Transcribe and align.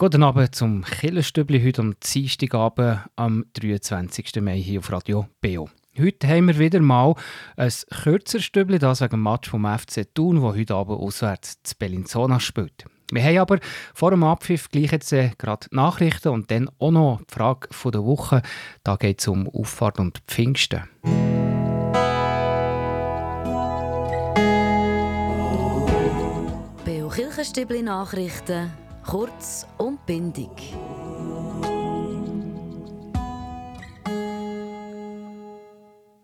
Guten 0.00 0.22
Abend 0.22 0.54
zum 0.54 0.84
Killerstübli 0.84 1.60
heute 1.60 1.82
am 1.82 1.96
Dienstagabend 1.98 3.00
am 3.16 3.46
23. 3.54 4.40
Mai 4.40 4.56
hier 4.60 4.78
auf 4.78 4.92
Radio 4.92 5.26
BO. 5.40 5.68
Heute 5.98 6.28
haben 6.28 6.46
wir 6.46 6.56
wieder 6.60 6.78
mal 6.78 7.16
ein 7.56 7.72
kürzer 8.04 8.38
Stübli, 8.38 8.78
das 8.78 9.00
wegen 9.00 9.10
dem 9.10 9.24
Match 9.24 9.50
vom 9.50 9.66
FC 9.66 10.06
Thun, 10.14 10.36
das 10.36 10.54
heute 10.54 10.76
Abend 10.76 11.00
auswärts 11.00 11.60
zu 11.64 11.74
Bellinzona 11.76 12.38
spielt. 12.38 12.84
Wir 13.10 13.24
haben 13.24 13.38
aber 13.38 13.58
vor 13.92 14.12
dem 14.12 14.22
Abpfiff 14.22 14.68
gleich 14.68 14.92
jetzt 14.92 15.12
äh, 15.12 15.32
gerade 15.36 15.66
Nachrichten 15.72 16.28
und 16.28 16.48
dann 16.52 16.70
auch 16.78 16.92
noch 16.92 17.20
die 17.28 17.34
Frage 17.34 17.68
der 17.90 18.04
Woche. 18.04 18.42
Da 18.84 18.94
geht 18.94 19.18
es 19.18 19.26
um 19.26 19.48
Auffahrt 19.48 19.98
und 19.98 20.20
Pfingsten. 20.28 20.84
BO 26.84 27.08
Kirchenstübli 27.08 27.82
Nachrichten 27.82 28.70
Kurz 29.08 29.66
und 29.78 30.04
bindig. 30.04 30.50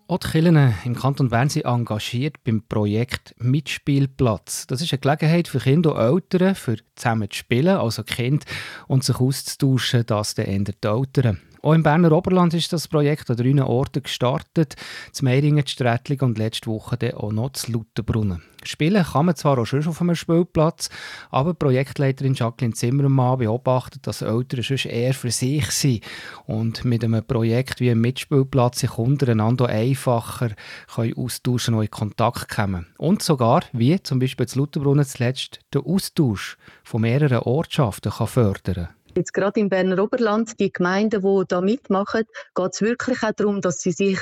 Auch 0.07 0.19
die 0.19 0.29
Kirchen 0.29 0.75
im 0.85 0.95
Kanton 0.95 1.31
Bern 1.31 1.49
sind 1.49 1.65
engagiert 1.65 2.45
beim 2.45 2.63
Projekt 2.69 3.35
Mitspielplatz. 3.39 4.67
Das 4.67 4.83
ist 4.83 4.93
eine 4.93 4.99
Gelegenheit 4.99 5.49
für 5.49 5.61
Kinder 5.61 5.95
und 5.95 6.35
Eltern, 6.35 6.55
für 6.55 6.77
zusammen 6.95 7.31
zu 7.31 7.39
spielen, 7.39 7.79
also 7.79 8.03
Kind, 8.03 8.45
und 8.87 9.03
sich 9.03 9.19
auszutauschen, 9.19 10.05
das 10.05 10.35
dann 10.35 10.45
ändert 10.45 10.85
die 10.85 10.89
Eltern. 10.89 11.41
Auch 11.65 11.73
im 11.73 11.83
Berner 11.83 12.13
Oberland 12.13 12.53
ist 12.53 12.75
das 12.75 12.89
Projekt 12.89 13.31
an 13.31 13.39
drei 13.39 13.63
Orten 13.65 14.03
gestartet. 14.03 14.75
Zu 15.13 15.25
Meiringen, 15.25 15.67
Strätling 15.67 16.21
und 16.21 16.37
letzte 16.37 16.67
Woche 16.67 16.99
dann 16.99 17.15
auch 17.15 17.33
noch 17.33 17.53
zu 17.53 17.73
Lauterbrunnen. 17.73 18.43
Spielen 18.65 19.03
kann 19.03 19.25
man 19.25 19.35
zwar 19.35 19.57
auch 19.57 19.65
schon 19.65 19.87
auf 19.87 20.03
einem 20.03 20.15
Spielplatz, 20.15 20.91
aber 21.31 21.55
Projektleiterin 21.55 22.35
Jacqueline 22.35 22.75
Zimmermann 22.75 23.39
beobachtet, 23.39 24.07
dass 24.07 24.21
Eltern 24.21 24.63
sonst 24.63 24.85
eher 24.85 25.15
für 25.15 25.31
sich 25.31 25.71
sind 25.71 26.05
und 26.47 26.85
mit 26.85 27.03
einem 27.03 27.25
Projekt 27.25 27.81
wie 27.81 27.91
einem 27.91 28.03
Mitspielplatz 28.03 28.81
sich 28.81 28.99
untereinander 28.99 29.67
einfacher 29.67 30.51
können 30.95 31.15
austauschen 31.17 31.73
und 31.73 31.85
in 31.85 31.91
Kontakt 31.91 32.51
kommen. 32.51 32.89
Und 32.99 33.23
sogar, 33.23 33.63
wie 33.73 34.03
zum 34.03 34.19
Beispiel 34.19 34.47
zu 34.47 34.59
Lauterbrunnen 34.59 35.07
zuletzt, 35.07 35.61
den 35.73 35.81
Austausch 35.81 36.59
von 36.83 37.01
mehreren 37.01 37.39
Ortschaften 37.39 38.13
kann 38.13 38.27
fördern 38.27 38.75
kann. 38.75 38.89
Jetzt 39.17 39.33
gerade 39.33 39.61
im 39.61 39.69
Berner 39.69 40.03
Oberland, 40.03 40.59
die 40.59 40.73
Gemeinden, 40.73 41.23
die 41.23 41.45
da 41.47 41.61
mitmachen, 41.61 42.25
geht 42.55 42.71
es 42.73 42.83
wirklich 42.83 43.23
auch 43.23 43.31
darum, 43.31 43.61
dass 43.61 43.81
sie 43.81 43.93
sich 43.93 44.19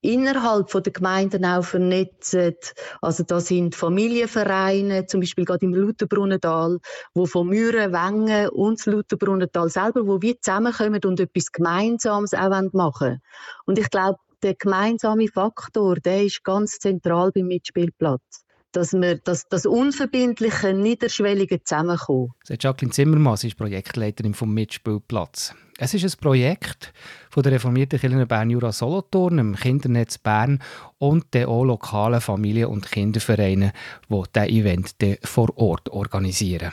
innerhalb 0.00 0.70
der 0.70 0.92
Gemeinden 0.92 1.44
auch 1.44 1.64
vernetzen. 1.64 2.56
Also 3.00 3.22
da 3.22 3.40
sind 3.40 3.76
Familienvereine, 3.76 5.06
zum 5.06 5.20
Beispiel 5.20 5.44
gerade 5.44 5.64
im 5.64 5.72
Lutherbrunnental, 5.72 6.80
wo 7.14 7.26
von 7.26 7.48
Mühren, 7.48 7.92
Wengen 7.92 8.48
und 8.48 8.80
das 8.80 8.86
Lutherbrunnental 8.86 9.70
selber, 9.70 10.06
wo 10.06 10.20
wir 10.20 10.40
zusammenkommen 10.40 11.00
und 11.04 11.20
etwas 11.20 11.52
Gemeinsames 11.52 12.34
auch 12.34 12.50
machen 12.50 12.72
wollen. 12.72 13.20
Und 13.66 13.78
ich 13.78 13.88
glaube, 13.88 14.18
der 14.42 14.54
gemeinsame 14.56 15.28
Faktor, 15.28 15.94
der 15.94 16.24
ist 16.24 16.42
ganz 16.42 16.78
zentral 16.80 17.30
beim 17.32 17.46
Mitspielplatz 17.46 18.43
dass 18.74 18.92
wir 18.92 19.16
das, 19.16 19.48
das 19.48 19.66
unverbindliche, 19.66 20.74
niederschwellige 20.74 21.62
Zusammenkommen. 21.62 22.32
Jacqueline 22.48 22.92
Zimmermann, 22.92 23.36
sie 23.36 23.48
ist 23.48 23.56
Projektleiterin 23.56 24.34
vom 24.34 24.52
Mitspielplatz. 24.52 25.54
Es 25.78 25.94
ist 25.94 26.04
ein 26.04 26.20
Projekt 26.20 26.92
von 27.30 27.42
der 27.42 27.52
reformierten 27.52 27.98
Kirche 27.98 28.26
Bern 28.26 28.50
Jura 28.50 28.70
Solothurn, 28.72 29.38
dem 29.38 29.56
Kindernetz 29.56 30.18
Bern 30.18 30.60
und 30.98 31.34
den 31.34 31.46
auch 31.46 31.64
lokalen 31.64 32.20
Familien- 32.20 32.68
und 32.68 32.90
Kindervereinen, 32.90 33.72
die 34.08 34.22
dieses 34.34 34.48
Event 34.48 34.94
vor 35.24 35.56
Ort 35.56 35.88
organisieren. 35.88 36.72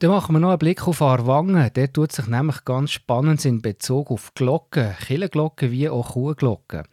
Dann 0.00 0.10
machen 0.10 0.36
wir 0.36 0.38
noch 0.38 0.50
einen 0.50 0.58
Blick 0.58 0.86
auf 0.86 1.02
Arwangen. 1.02 1.72
Der 1.74 1.92
tut 1.92 2.12
sich 2.12 2.28
nämlich 2.28 2.64
ganz 2.64 2.92
spannend 2.92 3.44
in 3.44 3.60
Bezug 3.60 4.12
auf 4.12 4.32
Glocken, 4.32 4.94
Kirchenglocken 4.96 5.72
wie 5.72 5.88
auch 5.88 6.12
Kuhglocken. 6.12 6.84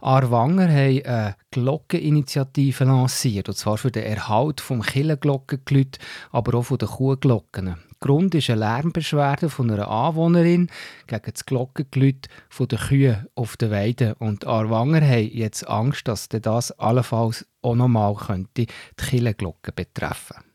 Arwanger 0.00 0.68
haben 0.68 1.04
eine 1.04 1.36
Glockeninitiative 1.50 2.84
lanciert, 2.84 3.48
und 3.48 3.56
zwar 3.56 3.78
für 3.78 3.90
den 3.90 4.04
Erhalt 4.04 4.60
vom 4.60 4.82
Kirchenglockengelüt, 4.82 5.98
aber 6.30 6.58
auch 6.58 6.62
von 6.62 6.78
den 6.78 6.88
Kuhglocken. 6.88 7.76
Grund 8.00 8.34
ist 8.36 8.48
eine 8.48 8.60
Lärmbeschwerde 8.60 9.50
von 9.50 9.70
einer 9.70 9.88
Anwohnerin 9.88 10.68
gegen 11.08 11.32
das 11.32 11.44
Glockengelüt 11.44 12.28
der 12.60 12.78
Kühe 12.78 13.26
auf 13.34 13.56
der 13.56 13.72
Weide. 13.72 14.14
Und 14.20 14.46
Arwanger 14.46 15.00
haben 15.00 15.30
jetzt 15.32 15.68
Angst, 15.68 16.06
dass 16.06 16.28
das 16.28 16.70
allenfalls 16.78 17.44
auch 17.60 17.74
nochmal 17.74 18.14
die 18.56 18.68
Kirchenglocke 18.96 19.72
betreffen 19.72 20.36
könnte. 20.36 20.47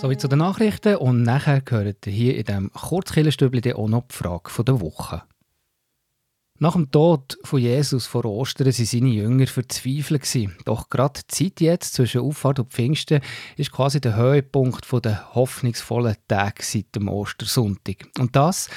Sowie 0.00 0.16
zu 0.16 0.28
den 0.28 0.38
Nachrichten 0.38 0.96
und 0.96 1.24
nachher 1.24 1.60
gehört 1.60 2.06
hier 2.06 2.34
in 2.38 2.44
diesem 2.44 2.72
Kurzkillenstübli 2.72 3.74
auch 3.74 3.86
noch 3.86 4.06
die 4.08 4.14
Frage 4.14 4.64
der 4.64 4.80
Woche. 4.80 5.24
Nach 6.58 6.72
dem 6.72 6.90
Tod 6.90 7.36
von 7.44 7.60
Jesus 7.60 8.06
vor 8.06 8.24
Ostern 8.24 8.68
waren 8.68 8.86
seine 8.86 9.08
Jünger 9.10 9.46
verzweifelt. 9.46 10.24
Doch 10.64 10.88
gerade 10.88 11.20
die 11.20 11.26
Zeit 11.26 11.60
jetzt 11.60 11.92
zwischen 11.92 12.22
Auffahrt 12.22 12.60
und 12.60 12.72
Pfingsten 12.72 13.20
ist 13.58 13.72
quasi 13.72 14.00
der 14.00 14.16
Höhepunkt 14.16 14.86
der 15.04 15.34
hoffnungsvollen 15.34 16.16
Tage 16.28 16.62
seit 16.62 16.94
dem 16.94 17.08
Ostersonntag. 17.08 18.08
Und 18.18 18.34
das, 18.34 18.70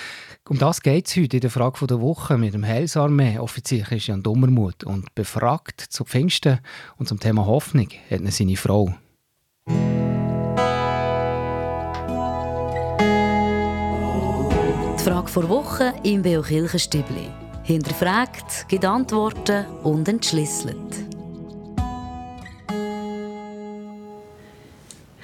um 0.50 0.57
das 0.57 0.81
geht 0.81 1.07
es 1.07 1.16
heute 1.16 1.38
in 1.38 1.41
der 1.41 1.51
Frage 1.51 1.88
der 1.88 2.01
Woche 2.01 2.38
mit 2.38 2.53
dem 2.53 2.66
Heilsarmee-Offizier 2.66 3.83
Christian 3.83 4.23
Dummermuth. 4.23 4.83
Und 4.83 5.16
befragt 5.16 5.79
zu 5.79 6.03
Pfingsten 6.03 6.59
und 6.97 7.07
zum 7.07 7.22
Thema 7.22 7.45
Hoffnung 7.45 7.88
hat 8.09 8.19
er 8.19 8.31
seine 8.31 8.57
Frau. 8.57 8.94
Die 15.03 15.09
Frage 15.09 15.28
vor 15.28 15.50
Woche 15.50 15.94
im 16.03 16.22
Beo 16.22 16.41
Kirchenstübli. 16.41 17.28
Hinterfragt, 17.64 18.69
gibt 18.69 18.86
Antworten 18.86 19.66
und 19.84 20.08
entschlüsselt. 20.08 20.78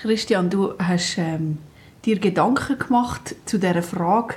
Christian, 0.02 0.50
du 0.50 0.74
hast 0.78 1.18
ähm, 1.18 1.60
dir 2.04 2.20
Gedanken 2.20 2.78
gemacht 2.78 3.38
zu 3.46 3.58
der 3.58 3.82
Frage, 3.82 4.36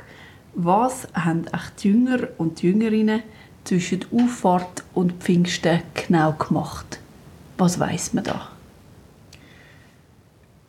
was 0.54 1.08
haben 1.12 1.47
die 1.82 1.88
Jünger 1.88 2.28
und 2.38 2.62
die 2.62 2.69
Jüngerinnen 2.69 3.25
zwischen 3.64 4.04
Auffahrt 4.12 4.84
und 4.94 5.14
Pfingsten 5.14 5.82
genau 5.92 6.34
gemacht? 6.34 7.00
Was 7.58 7.81
weiß 7.81 8.12
man 8.12 8.22
da? 8.22 8.48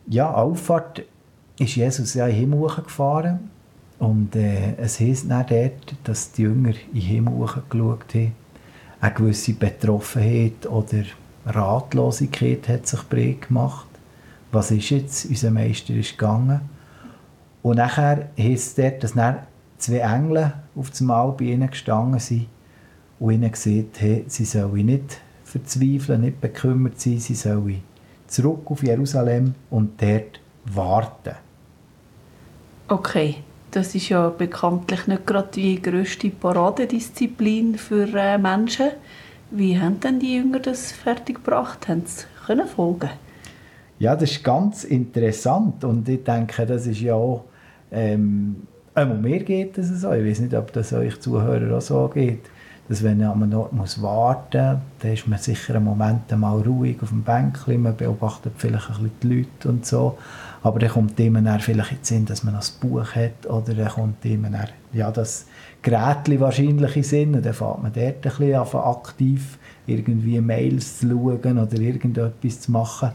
Ja, 0.08 0.34
Auffahrt 0.34 1.04
ist 1.60 1.76
Jesus 1.76 2.14
ja 2.14 2.26
in 2.26 2.32
den 2.32 2.50
Himmel 2.50 2.74
gefahren 2.74 3.53
und 4.04 4.36
äh, 4.36 4.76
es 4.76 5.00
heisst 5.00 5.30
dann 5.30 5.46
dort, 5.48 5.94
dass 6.04 6.30
die 6.32 6.42
Jünger 6.42 6.74
in 6.92 6.92
den 6.92 7.00
Himmel 7.00 7.48
geschaut 7.70 8.14
haben. 8.14 8.32
Eine 9.00 9.14
gewisse 9.14 9.54
Betroffenheit 9.54 10.66
oder 10.66 11.04
Ratlosigkeit 11.46 12.68
hat 12.68 12.86
sich 12.86 13.02
breit 13.04 13.48
gemacht. 13.48 13.86
Was 14.52 14.70
ist 14.70 14.90
jetzt? 14.90 15.24
Unser 15.26 15.50
Meister 15.50 15.94
ist 15.94 16.18
gegangen. 16.18 16.60
Und 17.62 17.76
nachher 17.76 18.28
heisst 18.38 18.78
es 18.78 18.84
dort, 18.84 19.04
dass 19.04 19.14
dann 19.14 19.38
zwei 19.78 19.98
Engel 20.00 20.52
auf 20.76 20.90
dem 20.90 21.06
Mal 21.06 21.32
bei 21.32 21.46
ihnen 21.46 21.70
gestanden 21.70 22.20
sind 22.20 22.46
und 23.18 23.32
ihnen 23.32 23.50
gesagt 23.50 24.02
haben, 24.02 24.24
sie 24.26 24.44
sollen 24.44 24.86
nicht 24.86 25.18
verzweifeln, 25.44 26.20
nicht 26.20 26.42
bekümmert 26.42 27.00
sein, 27.00 27.18
sie 27.20 27.34
sollen 27.34 27.80
zurück 28.26 28.70
auf 28.70 28.82
Jerusalem 28.82 29.54
und 29.70 30.00
dort 30.02 30.40
warten. 30.66 31.36
Okay. 32.88 33.36
Das 33.74 33.92
ist 33.96 34.08
ja 34.08 34.28
bekanntlich 34.28 35.08
nicht 35.08 35.26
gerade 35.26 35.48
die 35.52 35.82
grösste 35.82 36.30
Paradedisziplin 36.30 37.74
für 37.74 38.06
äh, 38.16 38.38
Menschen. 38.38 38.90
Wie 39.50 39.80
haben 39.80 39.98
denn 39.98 40.20
die 40.20 40.36
Jünger 40.36 40.60
das 40.60 40.92
fertiggebracht? 40.92 41.88
Haben 41.88 42.04
sie 42.06 42.22
können 42.46 42.68
folgen? 42.68 43.10
Ja, 43.98 44.14
das 44.14 44.30
ist 44.30 44.44
ganz 44.44 44.84
interessant 44.84 45.82
und 45.82 46.08
ich 46.08 46.22
denke, 46.22 46.64
das 46.66 46.86
ist 46.86 47.00
ja 47.00 47.14
auch 47.14 47.46
ähm, 47.90 48.62
mir 48.94 49.42
geht 49.42 49.76
es 49.76 49.88
so. 49.88 50.12
Ich 50.12 50.24
weiß 50.24 50.38
nicht, 50.38 50.54
ob 50.54 50.72
das 50.72 50.92
euch 50.92 51.18
Zuhörer 51.18 51.76
auch 51.76 51.80
so 51.80 52.08
geht, 52.14 52.42
dass 52.88 53.02
wenn 53.02 53.18
man 53.18 53.28
an 53.28 53.42
einem 53.42 53.58
Ort 53.58 53.72
muss 53.72 54.02
warten 54.02 54.72
muss, 54.72 54.80
dann 55.00 55.12
ist 55.12 55.26
man 55.26 55.38
sicher 55.38 55.76
einen 55.76 55.84
Moment 55.84 56.30
mal 56.38 56.60
ruhig 56.60 57.02
auf 57.02 57.08
dem 57.08 57.22
Bänkchen, 57.22 57.82
man 57.82 57.96
beobachtet 57.96 58.52
vielleicht 58.56 58.90
ein 58.90 58.94
bisschen 58.94 59.12
die 59.22 59.38
Leute 59.38 59.68
und 59.68 59.86
so. 59.86 60.18
Aber 60.62 60.78
dann 60.78 60.90
kommt 60.90 61.18
jemand 61.18 61.46
dann 61.46 61.60
vielleicht 61.60 61.92
in 61.92 61.98
den 61.98 62.04
Sinn, 62.04 62.26
dass 62.26 62.44
man 62.44 62.54
ein 62.54 62.62
Buch 62.80 63.14
hat 63.14 63.46
oder 63.46 63.74
dann 63.74 63.88
kommt 63.88 64.24
jemand 64.24 64.54
dann, 64.54 64.68
ja, 64.92 65.10
das 65.10 65.46
Gerät 65.82 66.40
wahrscheinlich 66.40 66.96
in 66.96 67.02
Sinn 67.02 67.34
und 67.34 67.44
dann 67.44 67.54
fängt 67.54 67.82
man 67.82 67.92
dort 67.92 68.14
ein 68.14 68.20
bisschen 68.20 68.54
an, 68.54 68.66
aktiv 68.66 69.58
irgendwie 69.86 70.40
Mails 70.40 71.00
zu 71.00 71.08
schauen 71.08 71.58
oder 71.58 71.78
irgendetwas 71.78 72.60
zu 72.60 72.72
machen. 72.72 73.10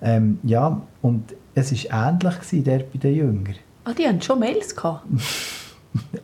Ähm, 0.00 0.38
ja, 0.42 0.80
und 1.02 1.34
es 1.54 1.72
war 1.72 2.08
ähnlich 2.08 2.34
gewesen, 2.40 2.64
dort 2.64 2.92
bei 2.92 2.98
den 2.98 3.14
Jüngern. 3.14 3.56
Ah, 3.84 3.92
die 3.92 4.06
hatten 4.06 4.22
schon 4.22 4.38
Mails 4.38 4.74
gehabt? 4.74 5.04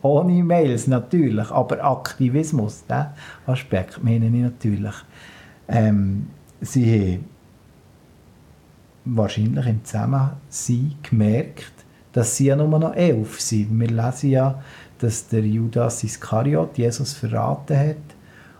Ohne 0.05 0.43
Mails 0.43 0.85
natürlich, 0.85 1.49
aber 1.49 1.83
Aktivismus, 1.83 2.85
den 2.85 3.07
Aspekt 3.47 4.03
meine 4.03 4.27
ich 4.27 4.33
natürlich. 4.33 4.93
Ähm, 5.67 6.27
sie 6.61 7.15
haben 7.15 7.25
wahrscheinlich 9.03 9.65
im 9.65 9.83
Zusammensein 9.83 10.93
gemerkt, 11.01 11.73
dass 12.13 12.37
sie 12.37 12.45
ja 12.45 12.55
nur 12.55 12.67
noch 12.77 12.93
elf 12.93 13.41
sind. 13.41 13.79
Wir 13.79 13.87
lesen 13.87 14.29
ja, 14.29 14.61
dass 14.99 15.27
der 15.27 15.41
Judas 15.41 16.03
Iskariot 16.03 16.77
Jesus 16.77 17.13
verraten 17.13 17.75
hat 17.75 18.15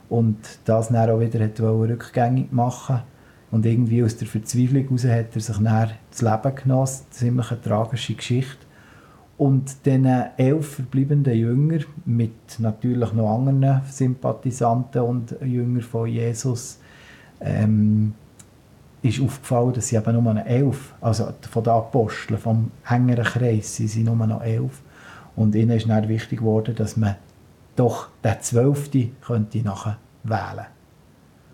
und 0.10 0.40
das 0.66 0.88
dann 0.88 1.12
auch 1.12 1.20
wieder 1.20 1.44
hat 1.44 1.60
rückgängig 1.60 2.52
machen 2.54 3.02
und 3.52 3.68
irgendwie 3.68 4.04
aus 4.04 4.18
der 4.18 4.28
Verzweiflung 4.28 4.86
heraus 4.86 5.06
hat 5.06 5.36
er 5.36 5.42
sich 5.42 5.58
dann 5.58 5.92
das 6.10 6.22
Leben 6.22 6.56
genossen. 6.56 7.06
Ziemlich 7.12 7.52
eine 7.52 7.62
tragische 7.62 8.16
Geschichte. 8.16 8.65
Und 9.38 9.86
den 9.86 10.06
elf 10.38 10.76
verbleibenden 10.76 11.36
Jünger 11.36 11.80
mit 12.06 12.58
natürlich 12.60 13.12
noch 13.12 13.36
anderen 13.36 13.82
Sympathisanten 13.90 15.02
und 15.02 15.36
Jüngern 15.42 15.82
von 15.82 16.08
Jesus 16.08 16.80
ähm, 17.42 18.14
ist 19.02 19.22
aufgefallen, 19.22 19.74
dass 19.74 19.90
sie 19.90 19.98
eben 19.98 20.14
nur 20.14 20.34
noch 20.34 20.46
elf, 20.46 20.94
also 21.02 21.28
von 21.52 21.64
den 21.64 21.74
Aposteln, 21.74 22.40
vom 22.40 22.72
engeren 22.90 23.26
Kreis, 23.26 23.76
sind 23.76 23.90
sie 23.90 24.04
nur 24.04 24.16
noch 24.16 24.42
elf. 24.42 24.82
Und 25.36 25.54
ihnen 25.54 25.72
ist 25.72 25.90
dann 25.90 26.08
wichtig 26.08 26.40
geworden, 26.40 26.74
dass 26.76 26.96
man 26.96 27.16
doch 27.76 28.08
den 28.24 28.40
Zwölfte 28.40 29.10
könnte 29.22 29.60
nachher 29.60 29.98
wählen 30.24 30.66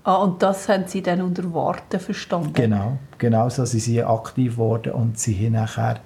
Ah, 0.03 0.15
und 0.15 0.41
das 0.41 0.67
haben 0.67 0.85
Sie 0.87 1.03
dann 1.03 1.21
unter 1.21 1.53
Warten 1.53 1.99
verstanden? 1.99 2.53
Genau, 2.53 2.97
genau 3.19 3.49
so 3.49 3.65
sind 3.65 3.81
sie 3.81 4.03
aktiv 4.03 4.53
geworden 4.53 4.93
und 4.93 5.19
sie 5.19 5.45
haben 5.45 5.53
nachher 5.53 5.99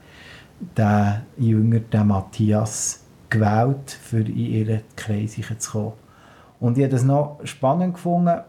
den 0.59 1.21
Jünger, 1.37 1.79
den 1.79 2.07
Matthias, 2.07 3.03
gewählt, 3.29 3.91
für 3.91 4.19
in 4.19 4.37
ihre 4.37 4.81
Kreise 4.95 5.57
zu 5.57 5.71
kommen. 5.71 5.93
Und 6.59 6.77
ich 6.77 6.83
habe 6.83 6.93
das 6.93 7.03
noch 7.03 7.39
spannend 7.43 7.95
gefunden, 7.95 8.41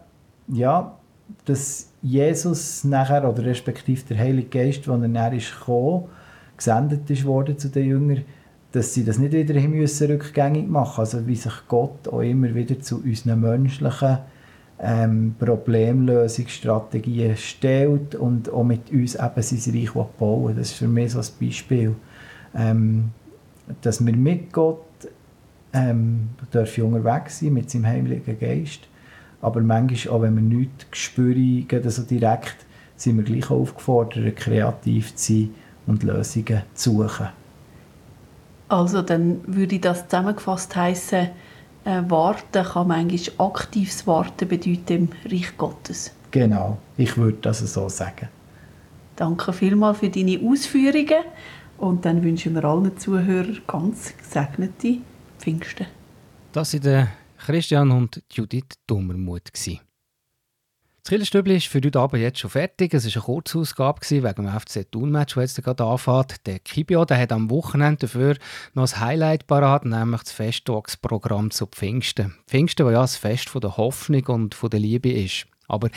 ja, 0.47 0.95
dass 1.45 1.89
Jesus 2.01 2.83
nachher, 2.83 3.29
oder 3.29 3.43
respektive 3.43 4.01
der 4.07 4.17
Heilige 4.17 4.47
Geist, 4.47 4.87
als 4.87 5.01
er 5.01 5.07
nachher 5.07 5.33
ist 5.33 5.59
gekommen, 5.59 6.05
gesendet 6.55 7.09
ist 7.09 7.25
worden 7.25 7.57
zu 7.57 7.69
den 7.69 7.85
Jüngern, 7.85 8.23
dass 8.71 8.93
sie 8.93 9.03
das 9.03 9.17
nicht 9.17 9.33
wieder 9.33 9.59
müssen 9.67 10.07
rückgängig 10.07 10.67
machen 10.67 10.99
Also 10.99 11.25
wie 11.27 11.35
sich 11.35 11.53
Gott 11.67 12.07
auch 12.07 12.21
immer 12.21 12.53
wieder 12.53 12.79
zu 12.79 13.01
unseren 13.01 13.41
menschlichen 13.41 14.19
ähm, 14.79 15.35
Problemlösungsstrategien 15.39 17.35
stellt 17.37 18.15
und 18.15 18.49
auch 18.51 18.63
mit 18.63 18.91
uns 18.91 19.15
eben 19.15 19.41
sein 19.41 19.73
Reich 19.73 19.91
bauen. 19.91 20.55
Das 20.55 20.69
ist 20.69 20.77
für 20.77 20.87
mich 20.87 21.11
so 21.11 21.19
ein 21.19 21.25
Beispiel, 21.39 21.95
ähm, 22.55 23.09
dass 23.81 24.05
wir 24.05 24.15
mit 24.15 24.53
Gott 24.53 24.85
ähm, 25.73 26.29
dürfen 26.53 26.83
unterwegs 26.83 27.39
sein, 27.39 27.53
mit 27.53 27.69
seinem 27.69 27.87
Heiligen 27.87 28.39
Geist, 28.39 28.81
aber 29.41 29.61
manchmal 29.61 30.15
auch, 30.15 30.21
wenn 30.21 30.35
wir 30.35 30.41
nichts 30.41 30.85
spüren, 30.91 31.67
so 31.85 32.03
direkt, 32.03 32.57
sind 32.95 33.17
wir 33.17 33.23
gleich 33.23 33.51
aufgefordert, 33.51 34.35
kreativ 34.35 35.15
zu 35.15 35.33
sein 35.33 35.49
und 35.85 36.03
Lösungen 36.03 36.63
zu 36.73 36.91
suchen. 36.91 37.27
Also 38.69 39.01
dann 39.01 39.39
würde 39.47 39.79
das 39.79 40.07
zusammengefasst 40.07 40.75
heißen, 40.75 41.29
äh, 41.87 42.09
Warten 42.09 42.63
kann 42.63 42.87
manchmal 42.89 43.47
aktives 43.47 44.05
Warten 44.05 44.47
bedeuten 44.47 45.09
im 45.23 45.31
Reich 45.31 45.57
Gottes. 45.57 46.11
Genau, 46.31 46.77
ich 46.97 47.15
würde 47.17 47.37
das 47.41 47.59
so 47.59 47.87
sagen. 47.87 48.27
Danke 49.15 49.53
vielmals 49.53 49.99
für 49.99 50.09
deine 50.09 50.39
Ausführungen 50.43 51.23
und 51.77 52.05
dann 52.05 52.23
wünschen 52.23 52.53
wir 52.53 52.65
allen 52.65 52.97
Zuhörern 52.97 53.61
ganz 53.65 54.13
gesegnete 54.17 54.97
Pfingsten. 55.39 55.87
Das 56.51 56.73
waren 56.73 57.07
Christian 57.37 57.91
und 57.91 58.21
Judith 58.31 58.75
Dummermuth. 58.85 59.53
Gewesen. 59.53 59.86
Das 61.07 61.11
Killerstübli 61.11 61.55
ist 61.55 61.67
für 61.67 61.79
heute 61.79 62.01
Abend 62.01 62.21
jetzt 62.21 62.39
schon 62.39 62.49
fertig. 62.49 62.93
Es 62.93 63.05
war 63.05 63.13
eine 63.13 63.23
Kurzausgabe 63.23 64.01
wegen 64.01 64.43
dem 64.43 64.59
FC 64.59 64.91
Thun-Match, 64.91 65.35
das 65.35 65.55
jetzt 65.55 65.63
gerade 65.63 65.85
anfängt. 65.85 66.45
Der 66.45 66.59
Kibio 66.59 67.05
der 67.05 67.17
hat 67.17 67.31
am 67.31 67.49
Wochenende 67.49 67.99
dafür 67.99 68.35
noch 68.73 68.91
ein 68.91 68.99
Highlight 68.99 69.47
parat, 69.47 69.85
nämlich 69.85 70.23
das 70.23 70.33
Festtagsprogramm 70.33 71.49
zu 71.49 71.65
Pfingsten. 71.65 72.35
Pfingsten, 72.45 72.85
das 72.85 72.93
ja 72.93 72.99
das 72.99 73.15
Fest 73.15 73.47
von 73.47 73.61
der 73.61 73.77
Hoffnung 73.77 74.25
und 74.25 74.53
von 74.53 74.69
der 74.69 74.81
Liebe 74.81 75.09
ist. 75.09 75.47
Aber 75.69 75.89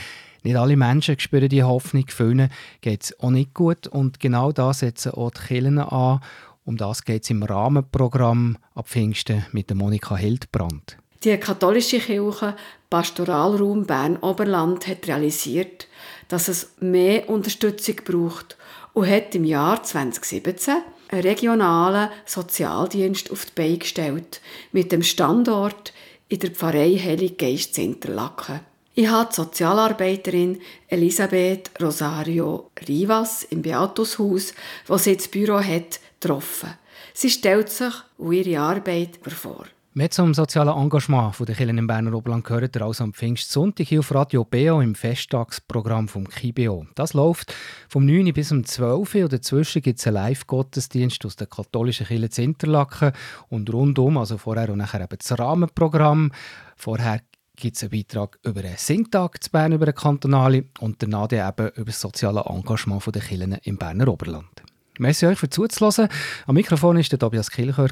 nicht 0.44 0.54
alle 0.54 0.76
Menschen 0.76 1.18
spüren 1.18 1.48
die 1.48 1.64
Hoffnung, 1.64 2.04
vielen 2.06 2.48
geht 2.80 3.02
es 3.02 3.18
auch 3.18 3.30
nicht 3.30 3.52
gut. 3.52 3.88
Und 3.88 4.20
genau 4.20 4.52
das 4.52 4.78
setzen 4.78 5.14
auch 5.14 5.32
die 5.32 5.40
Kirchen 5.40 5.80
an. 5.80 6.20
Um 6.62 6.76
das 6.76 7.02
geht 7.02 7.24
es 7.24 7.30
im 7.30 7.42
Rahmenprogramm 7.42 8.58
ab 8.76 8.86
Pfingsten 8.86 9.44
mit 9.50 9.70
der 9.70 9.76
Monika 9.76 10.16
Hildbrand. 10.16 10.99
Die 11.22 11.36
katholische 11.36 11.98
Kirche 11.98 12.56
Pastoralraum 12.88 13.84
Bern-Oberland 13.84 14.86
hat 14.86 15.06
realisiert, 15.06 15.86
dass 16.28 16.48
es 16.48 16.72
mehr 16.80 17.28
Unterstützung 17.28 17.96
braucht 18.06 18.56
und 18.94 19.06
hat 19.06 19.34
im 19.34 19.44
Jahr 19.44 19.82
2017 19.82 20.76
einen 21.10 21.20
regionalen 21.20 22.08
Sozialdienst 22.24 23.30
auf 23.30 23.44
die 23.44 23.52
Beine 23.54 23.76
gestellt, 23.76 24.40
mit 24.72 24.92
dem 24.92 25.02
Standort 25.02 25.92
in 26.30 26.38
der 26.38 26.52
Pfarrei 26.52 26.96
Heilig 26.96 27.36
Geist 27.36 27.76
Interlaken. 27.76 28.60
Ich 28.94 29.08
habe 29.08 29.28
die 29.28 29.36
Sozialarbeiterin 29.36 30.58
Elisabeth 30.88 31.70
Rosario 31.82 32.70
Rivas 32.88 33.42
im 33.42 33.60
Beatushaus, 33.60 34.54
wo 34.86 34.96
sie 34.96 35.18
das 35.18 35.28
Büro 35.28 35.60
hat, 35.60 36.00
getroffen. 36.18 36.70
Sie 37.12 37.28
stellt 37.28 37.68
sich 37.68 37.92
ihre 38.18 38.60
Arbeit 38.60 39.18
vor. 39.28 39.66
Mehr 39.92 40.08
zum 40.08 40.34
sozialen 40.34 40.78
Engagement 40.78 41.34
der 41.40 41.56
Kirchen 41.56 41.76
im 41.76 41.88
Berner 41.88 42.14
Oberland 42.14 42.44
gehört 42.44 42.76
ihr 42.76 42.82
also 42.82 43.02
am 43.02 43.12
Pfingstsonntag 43.12 43.88
hier 43.88 43.98
auf 43.98 44.14
Radio 44.14 44.44
BO 44.44 44.80
im 44.80 44.94
Festtagsprogramm 44.94 46.06
vom 46.06 46.28
KIBO. 46.28 46.86
Das 46.94 47.12
läuft 47.12 47.52
vom 47.88 48.06
9 48.06 48.32
bis 48.32 48.52
um 48.52 48.64
12 48.64 49.14
Uhr 49.16 49.22
und 49.24 49.32
dazwischen 49.32 49.82
gibt 49.82 49.98
es 49.98 50.06
einen 50.06 50.14
Live-Gottesdienst 50.14 51.26
aus 51.26 51.34
der 51.34 51.48
katholischen 51.48 52.06
Kirche 52.06 52.30
zu 52.30 52.42
Interlaken 52.42 53.10
und 53.48 53.72
rundum, 53.72 54.16
also 54.16 54.38
vorher 54.38 54.70
und 54.70 54.78
nachher 54.78 55.00
eben 55.00 55.18
das 55.18 55.36
Rahmenprogramm. 55.36 56.30
Vorher 56.76 57.20
gibt 57.56 57.74
es 57.74 57.82
einen 57.82 57.90
Beitrag 57.90 58.38
über 58.44 58.60
einen 58.60 58.76
Singtag 58.76 59.42
zu 59.42 59.50
Bern, 59.50 59.72
über 59.72 59.86
eine 59.86 59.92
kantonale 59.92 60.66
und 60.78 61.02
danach 61.02 61.32
eben 61.32 61.68
über 61.74 61.84
das 61.86 62.00
soziale 62.00 62.44
Engagement 62.46 63.12
der 63.12 63.22
Kirchen 63.22 63.54
im 63.64 63.76
Berner 63.76 64.06
Oberland. 64.06 64.69
Merci 65.00 65.24
euch 65.24 65.38
für 65.38 65.48
zuzuhören. 65.48 66.10
Am 66.46 66.54
Mikrofon 66.54 66.96
war 66.96 67.02
der 67.02 67.18
Tobias 67.18 67.50
Kilchör. 67.50 67.88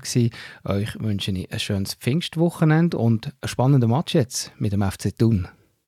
Euch 0.64 1.00
wünsche 1.00 1.30
ich 1.30 1.50
ein 1.50 1.58
schönes 1.58 1.94
Pfingstwochenende 1.94 2.98
und 2.98 3.32
einen 3.40 3.48
spannenden 3.48 3.90
Match 3.90 4.14
jetzt 4.14 4.52
mit 4.58 4.74
dem 4.74 4.82
FC 4.82 5.16
Thun. 5.16 5.48